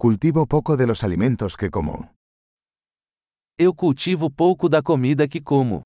[0.00, 2.14] Cultivo poco de los alimentos que como.
[3.58, 5.82] Eu cultivo pouco da comida que como.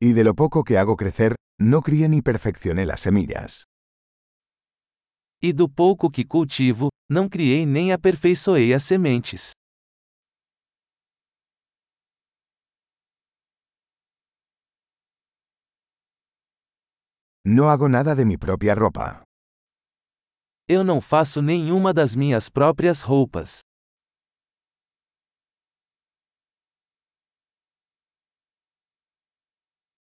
[0.00, 3.62] Y de lo poco que hago crecer, no crié ni perfeccioné las semillas.
[5.40, 9.52] E do pouco que cultivo, não criei nem aperfeiçoei as sementes.
[17.50, 19.22] No hago nada de mi propia ropa.
[20.68, 23.62] Eu não faço nenhuma das minhas próprias roupas.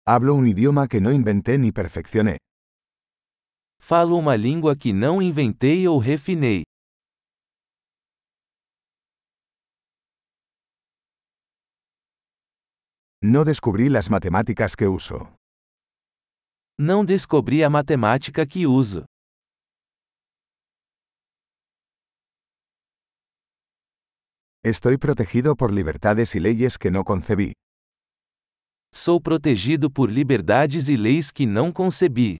[0.07, 2.39] Hablo un idioma que no inventé ni perfeccioné.
[3.83, 6.63] Falo uma língua que não inventei ou refinei.
[13.23, 15.36] No descubrí las matemáticas que uso.
[16.79, 19.07] Não descobri a matemática que uso.
[24.63, 27.52] Estoy protegido por libertades y leyes que no concebí.
[28.93, 32.37] Sou protegido por liberdades e leis que não concebi.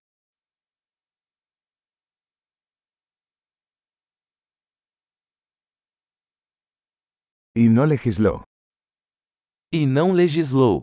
[7.55, 8.43] Y no legisló.
[9.73, 10.83] E não legislou.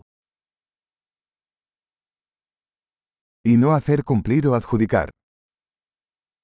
[3.46, 5.10] Y no hacer cumplir o adjudicar.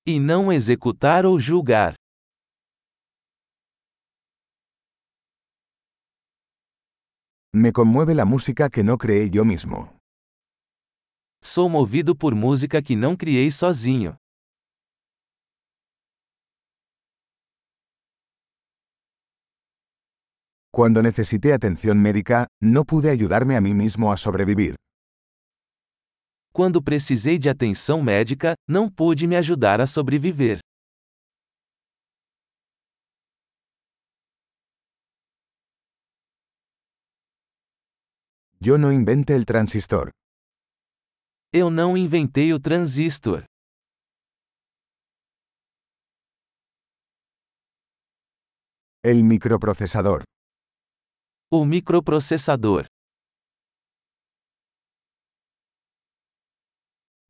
[0.06, 1.94] E não executar ou julgar.
[7.54, 9.98] Me conmueve la música que no creé yo mismo.
[11.42, 14.16] Sou movido por música que não criei sozinho.
[20.70, 24.76] Cuando necesité atención médica, no pude ayudarme a mí mismo a sobrevivir.
[26.60, 30.58] Quando precisei de atenção médica, não pude me ajudar a sobreviver.
[38.62, 40.10] Yo no inventé el transistor.
[41.50, 43.44] Eu não inventei o transistor.
[49.02, 50.24] El microprocesador.
[51.50, 52.89] O microprocessador.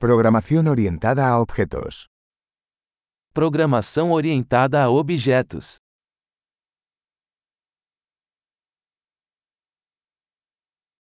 [0.00, 2.06] Programación orientada a objetos.
[3.34, 5.76] Programação orientada a objetos.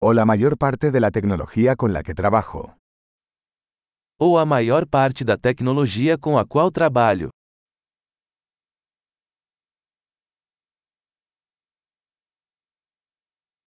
[0.02, 2.76] O la mayor parte de la tecnología con la que trabajo.
[4.20, 7.30] Ou a maior parte da tecnologia com a qual trabalho.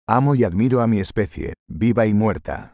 [0.07, 2.72] Amo y admiro a mi especie, viva y muerta.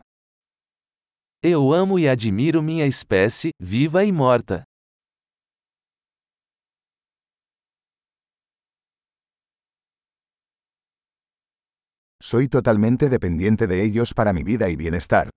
[1.41, 4.65] Eu amo e admiro minha espécie, viva e morta.
[12.21, 15.29] Soy totalmente dependiente de ellos para mi vida y bienestar.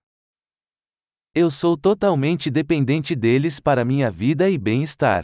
[1.36, 5.24] Eu sou totalmente dependente deles para minha vida e bem-estar.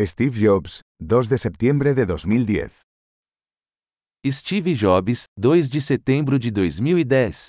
[0.00, 2.93] Steve Jobs, 2 de septiembre de 2010.
[4.32, 7.48] Steve Jobs, 2 de setembro de 2010.